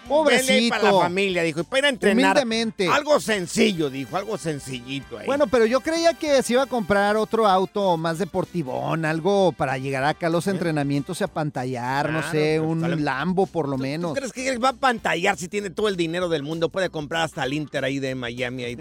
[0.07, 0.69] Pobrecito.
[0.75, 2.31] para la familia, dijo, y para ir a entrenar.
[2.37, 2.87] Humildemente.
[2.87, 5.25] Algo sencillo, dijo, algo sencillito ahí.
[5.25, 9.77] Bueno, pero yo creía que se iba a comprar otro auto más deportivón, algo para
[9.77, 13.67] llegar acá a los entrenamientos y a pantallar, no Claro, sé, un tal- Lambo por
[13.67, 14.13] lo ¿Tú menos.
[14.17, 16.69] crees que va a pantallar si tiene todo el dinero del mundo?
[16.69, 18.63] Puede comprar hasta el Inter ahí de Miami.
[18.63, 18.77] Ahí.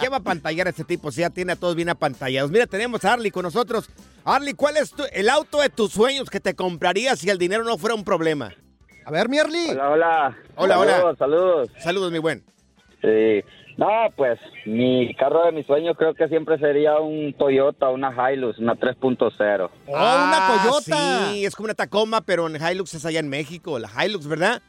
[0.00, 2.50] ¿Qué va a pantallar este tipo si ya tiene a todos bien apantallados?
[2.50, 3.88] Mira, tenemos a Arlie con nosotros.
[4.24, 7.64] Arlie, ¿cuál es tu- el auto de tus sueños que te comprarías si el dinero
[7.64, 8.52] no fuera un problema?
[9.06, 9.72] A ver, mi Arlie.
[9.72, 10.36] Hola, hola.
[10.56, 10.92] Hola, hola.
[10.96, 11.68] Saludos, saludos.
[11.78, 12.42] Saludos, mi buen.
[13.02, 13.44] Sí.
[13.76, 18.58] No, pues mi carro de mis sueños creo que siempre sería un Toyota, una Hilux,
[18.60, 19.70] una 3.0.
[19.86, 20.96] ¡Oh, una Coyota!
[20.96, 23.78] Ah, Sí, es como una Tacoma, pero en Hilux es allá en México.
[23.80, 24.62] La Hilux, ¿verdad?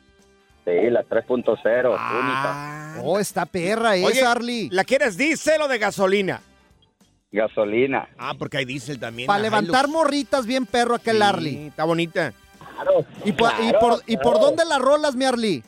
[0.66, 2.94] Sí, la 3.0, Ah.
[2.96, 3.06] única.
[3.08, 4.70] Oh, está perra Oye, esa, Arly.
[4.72, 6.42] ¿La quieres diésel o de gasolina?
[7.32, 8.10] Gasolina.
[8.18, 9.28] Ah, porque hay diésel también.
[9.28, 9.94] Para levantar Hilux.
[9.94, 11.68] morritas bien perro aquel Sí, Arly.
[11.68, 12.34] Está bonita.
[12.76, 13.06] Claro.
[13.24, 14.40] ¿Y, por, y, claro, por, ¿Y por claro.
[14.48, 15.64] dónde la rolas, mi Arly?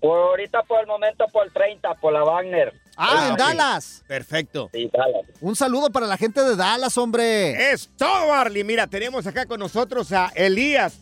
[0.00, 2.72] Por ahorita, por el momento, por el 30, por la Wagner.
[2.96, 3.38] Ah, en ok.
[3.38, 4.04] Dallas.
[4.06, 4.68] Perfecto.
[4.72, 5.22] Sí, Dallas.
[5.40, 7.72] Un saludo para la gente de Dallas, hombre.
[7.72, 8.64] Es todo, Arly.
[8.64, 10.98] Mira, tenemos acá con nosotros a Elías.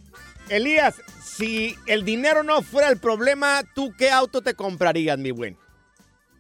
[0.49, 5.57] Elías, si el dinero no fuera el problema, ¿tú qué auto te comprarías, mi buen?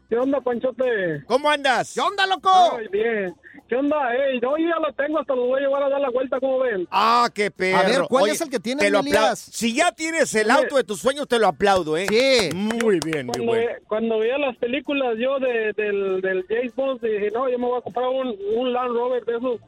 [0.08, 1.24] ¿Qué onda, Panchote?
[1.26, 1.92] ¿Cómo andas?
[1.94, 2.50] ¿Qué onda, loco?
[2.76, 3.34] Ay, bien.
[3.68, 4.14] ¿Qué onda?
[4.14, 6.38] Ey, no, yo ya lo tengo, hasta lo voy a llevar a dar la vuelta,
[6.40, 6.86] ¿cómo ven?
[6.90, 7.78] Ah, qué perro.
[7.78, 9.02] A ver, ¿cuál Oye, es el que tienes, te lo
[9.36, 12.06] Si ya tienes el auto de tus sueños, te lo aplaudo, ¿eh?
[12.08, 12.54] Sí.
[12.54, 13.60] Muy bien, Cuando, buen.
[13.66, 17.66] ve- cuando veía las películas yo de, del, del James Bond, dije, no, yo me
[17.66, 19.60] voy a comprar un, un Land Rover de esos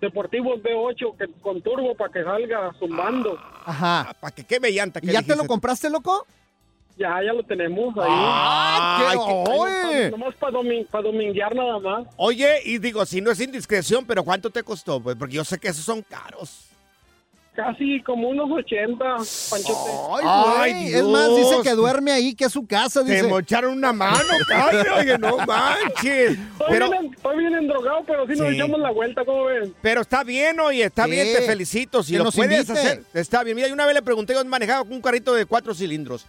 [0.00, 3.38] deportivos V8 que, con turbo para que salga zumbando.
[3.64, 4.14] Ajá.
[4.20, 5.00] Para que queme llanta.
[5.02, 6.26] ¿Y ya te lo compraste, loco?
[6.98, 8.04] Ya, ya lo tenemos ahí.
[8.10, 10.10] ¡Ah, qué- Ay, qué- oye!
[10.10, 12.06] Nomás para dominguear nada más.
[12.16, 15.00] Oye, y digo, si no es indiscreción, pero ¿cuánto te costó?
[15.00, 16.64] Pues porque yo sé que esos son caros.
[17.54, 19.04] Casi como unos 80,
[19.50, 19.90] Panchote.
[20.12, 20.94] Ay, Ay, güey.
[20.94, 21.62] Es más, dice Dios.
[21.64, 23.26] que duerme ahí, que es su casa, Te dice.
[23.26, 24.16] mocharon una mano,
[24.48, 26.32] casi, oye, no manches.
[26.38, 28.54] Estoy, Pero, bien, estoy bien endrogado, pero sí nos Sí.
[28.54, 29.74] echamos la vuelta, ¿cómo ven?
[29.82, 31.10] pero está bien, oye, está Sí.
[31.10, 32.02] bien, te felicito.
[32.04, 32.72] Si Que lo nos puedes invite.
[32.78, 33.56] hacer, está bien.
[33.56, 36.26] Mira, yo una vez le pregunté, yo manejaba un carrito de cuatro cilindros.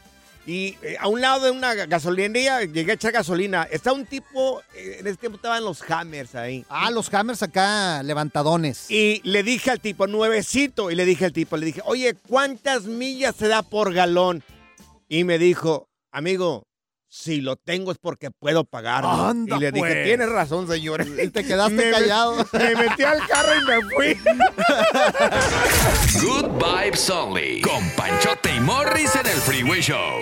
[0.49, 3.67] Y eh, a un lado de una gasolinería llegué a echar gasolina.
[3.69, 6.65] Está un tipo, eh, en ese tiempo estaban los Hammers ahí.
[6.69, 8.89] Ah, los hammers acá, levantadones.
[8.89, 12.85] Y le dije al tipo, nuevecito, y le dije al tipo, le dije, oye, ¿cuántas
[12.85, 14.43] millas se da por galón?
[15.07, 16.63] Y me dijo, amigo,
[17.11, 19.09] si lo tengo es porque puedo pagarlo.
[19.09, 20.05] Anda, y le dije, pues.
[20.05, 21.05] tienes razón, señor.
[21.23, 22.35] Y te quedaste Me- callado.
[22.53, 24.17] Me metí al carro y me fui.
[26.21, 27.61] Good Vibes Only.
[27.61, 30.21] Con Panchote y Morris en el Freeway Show.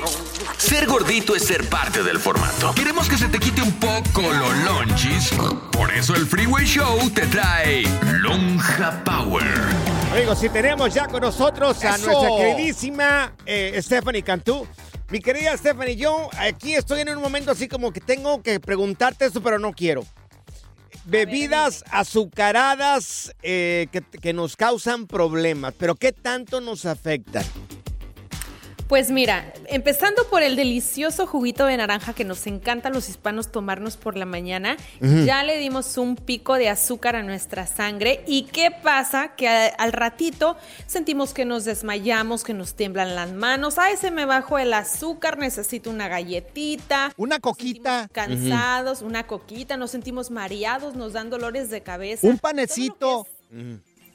[0.57, 2.73] Ser gordito es ser parte del formato.
[2.73, 5.31] Queremos que se te quite un poco lo lonchis.
[5.71, 7.83] Por eso el Freeway Show te trae
[8.21, 9.43] Lonja Power.
[10.13, 12.05] Amigos, si tenemos ya con nosotros a ¡Eso!
[12.11, 14.65] nuestra queridísima eh, Stephanie Cantú.
[15.09, 19.25] Mi querida Stephanie, yo aquí estoy en un momento así como que tengo que preguntarte
[19.25, 20.05] esto, pero no quiero.
[21.05, 27.45] Bebidas azucaradas eh, que, que nos causan problemas, pero ¿qué tanto nos afectan?
[28.87, 33.51] Pues mira, empezando por el delicioso juguito de naranja que nos encanta a los hispanos
[33.51, 34.77] tomarnos por la mañana,
[35.25, 38.23] ya le dimos un pico de azúcar a nuestra sangre.
[38.27, 39.35] ¿Y qué pasa?
[39.35, 43.77] Que a- al ratito sentimos que nos desmayamos, que nos tiemblan las manos.
[43.77, 47.11] Ay, se me bajó el azúcar, necesito una galletita.
[47.17, 48.07] Una coquita.
[48.13, 52.25] Cansados, una coquita, nos sentimos mareados, nos dan dolores de cabeza.
[52.25, 53.27] Un panecito.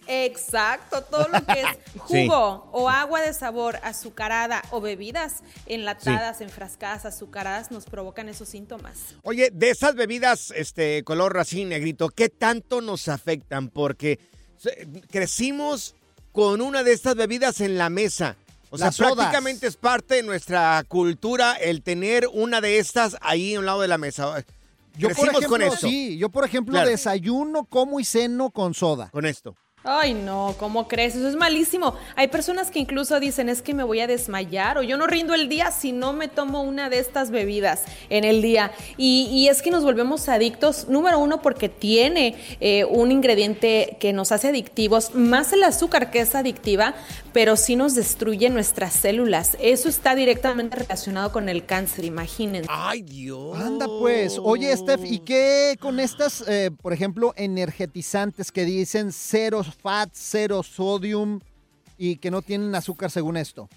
[0.09, 1.67] Exacto, todo lo que es
[2.09, 2.27] Sí.
[2.27, 8.99] jugo o agua de sabor azucarada o bebidas enlatadas, enfrascadas, azucaradas nos provocan esos síntomas.
[9.23, 13.69] Oye, de esas bebidas este color así negrito, ¿qué tanto nos afectan?
[13.69, 14.19] Porque
[15.11, 15.95] crecimos
[16.33, 18.37] con una de estas bebidas en la mesa.
[18.71, 19.13] O sea, sodas.
[19.15, 23.83] prácticamente es parte de nuestra cultura el tener una de estas ahí a un lado
[23.83, 24.43] de la mesa.
[24.97, 25.87] Yo, por Crecimos ejemplo, con esto.
[25.89, 26.89] sí, yo, por ejemplo, Claro.
[26.89, 29.11] desayuno, como y ceno con soda.
[29.11, 29.55] Con esto.
[29.85, 31.17] Ay, no, ¿cómo crees?
[31.17, 31.95] Eso es malísimo.
[32.15, 35.35] Hay personas que incluso dicen es que me voy a desmayar o yo no rindo
[35.35, 38.71] el día si no me tomo una de estas bebidas en el día.
[38.97, 44.13] Y, y es que nos volvemos adictos, número uno, porque tiene eh, un ingrediente que
[44.13, 46.95] nos hace adictivos, más el azúcar que es adictiva,
[47.33, 49.57] pero sí nos destruye nuestras células.
[49.61, 52.69] Eso está directamente relacionado con el cáncer, imagínense.
[52.71, 53.59] Ay, Dios.
[53.59, 54.39] Anda pues.
[54.41, 60.63] Oye, Steph, ¿y qué con estas, eh, por ejemplo, energetizantes que dicen cero fat, cero
[60.63, 61.41] sodium
[61.99, 63.69] y que no tienen azúcar según esto?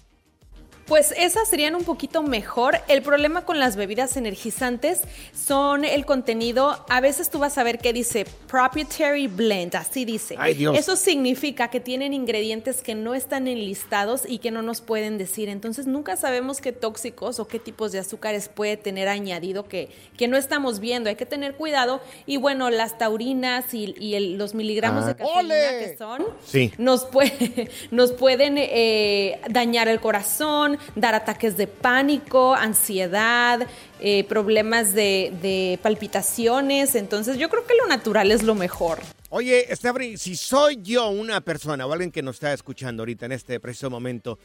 [0.86, 2.78] Pues esas serían un poquito mejor.
[2.86, 5.02] El problema con las bebidas energizantes
[5.34, 6.84] son el contenido.
[6.88, 10.36] A veces tú vas a ver que dice proprietary blend, así dice.
[10.38, 10.78] Ay, Dios.
[10.78, 15.48] Eso significa que tienen ingredientes que no están enlistados y que no nos pueden decir.
[15.48, 20.28] Entonces nunca sabemos qué tóxicos o qué tipos de azúcares puede tener añadido que, que
[20.28, 21.08] no estamos viendo.
[21.10, 22.00] Hay que tener cuidado.
[22.26, 25.08] Y bueno, las taurinas y, y el- los miligramos Ah.
[25.08, 26.72] de cafeína que son Sí.
[26.78, 33.66] nos, puede, nos pueden eh, dañar el corazón, dar ataques de pánico, ansiedad,
[34.00, 36.94] eh, problemas de, palpitaciones.
[36.94, 39.00] Entonces yo creo que lo natural es lo mejor.
[39.30, 43.32] Oye, Stephanie, si soy yo una persona o alguien que nos está escuchando ahorita en
[43.32, 44.38] este preciso momento,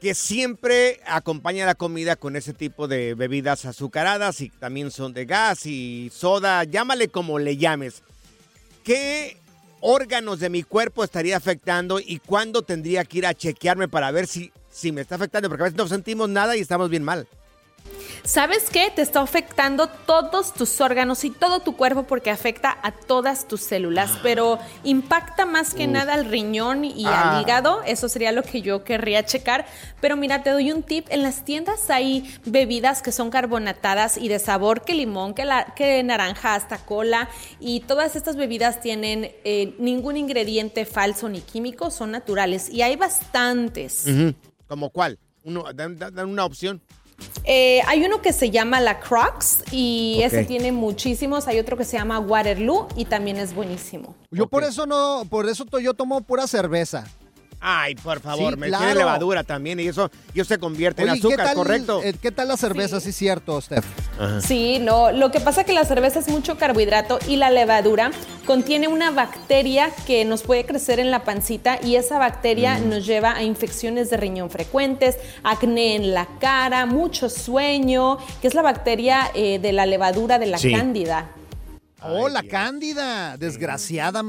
[0.00, 5.26] que siempre acompaña la comida con ese tipo de bebidas azucaradas y también son de
[5.26, 8.02] gas y soda, llámale como le llames,
[8.82, 9.36] ¿qué
[9.82, 14.26] órganos de mi cuerpo estaría afectando y cuándo tendría que ir a chequearme para ver
[14.26, 17.28] si sí me está afectando, porque a veces no sentimos nada y estamos bien mal.
[18.24, 18.92] ¿Sabes qué?
[18.94, 23.62] Te está afectando todos tus órganos y todo tu cuerpo porque afecta a todas tus
[23.62, 25.90] células, pero impacta más que Uf.
[25.90, 27.32] nada al riñón y Ah.
[27.36, 27.82] al hígado.
[27.84, 29.66] Eso sería lo que yo querría checar.
[30.00, 31.06] Pero mira, te doy un tip.
[31.10, 35.74] En las tiendas hay bebidas que son carbonatadas y de sabor que limón, que, la,
[35.74, 37.28] que naranja, hasta cola.
[37.58, 42.68] Y todas estas bebidas tienen eh, ningún ingrediente falso ni químico, son naturales.
[42.70, 44.04] Y hay bastantes.
[44.72, 45.18] ¿Como cuál?
[45.44, 46.80] Uno, dan, una opción.
[47.44, 51.46] Eh, hay uno que se llama la Crocs y ese tiene muchísimos.
[51.46, 54.16] Hay otro que se llama Waterloo y también es buenísimo.
[54.30, 57.06] Yo por eso no, por eso to- yo tomo pura cerveza.
[57.64, 58.84] Ay, por favor, Sí, me claro.
[58.86, 61.54] tiene levadura también y eso, y eso se convierte Oye, en ¿y ¿qué azúcar, tal,
[61.54, 62.00] ¿correcto?
[62.02, 63.00] eh, ¿Qué tal la cerveza?
[63.00, 63.84] Sí, cierto, Steph.
[64.44, 65.12] Sí, no.
[65.12, 68.10] Lo que pasa es que la cerveza es mucho carbohidrato y la levadura
[68.46, 72.88] contiene una bacteria que nos puede crecer en la pancita y esa bacteria Mm.
[72.88, 78.54] nos lleva a infecciones de riñón frecuentes, acné en la cara, mucho sueño, que es
[78.54, 80.72] la bacteria eh, de la levadura de la Sí.
[80.72, 81.28] cándida.
[82.02, 84.24] Oh, la cándida, desgraciada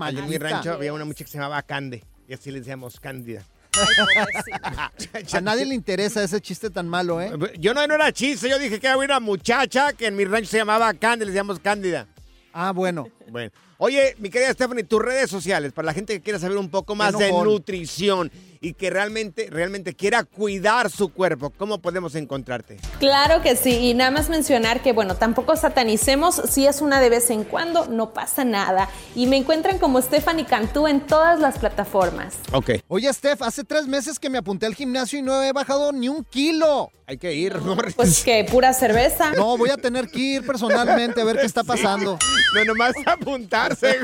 [0.00, 3.00] Allí en mi rancho había una muchacha que se llamaba Cande y así le decíamos
[3.00, 3.42] Cándida.
[5.32, 7.30] A nadie le interesa ese chiste tan malo, ¿eh?
[7.58, 10.50] Yo no, no era chiste, yo dije que había una muchacha que en mi rancho
[10.50, 12.06] se llamaba Cándida, le decíamos Cándida.
[12.52, 13.08] Ah, bueno.
[13.30, 13.50] Bueno.
[13.78, 16.96] Oye, mi querida Stephanie, tus redes sociales, para la gente que quiera saber un poco
[16.96, 18.30] más de nutrición
[18.60, 22.78] y que realmente, realmente quiera cuidar su cuerpo, ¿cómo podemos encontrarte?
[22.98, 27.10] Claro que sí, y nada más mencionar que, bueno, tampoco satanicemos, si es una de
[27.10, 28.88] vez en cuando, no pasa nada.
[29.14, 32.36] Y me encuentran como Stephanie Cantú en todas las plataformas.
[32.52, 32.70] Ok.
[32.88, 36.08] Oye, Steph, hace tres meses que me apunté al gimnasio y no he bajado ni
[36.08, 36.90] un kilo.
[37.06, 37.56] Hay que ir,
[37.96, 39.32] Pues que pura cerveza.
[39.32, 42.18] No, voy a tener que ir personalmente a ver qué está pasando.
[42.54, 43.96] No, nomás apuntarse.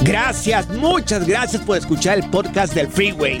[0.00, 3.40] gracias, muchas gracias por escuchar el podcast del Freeway.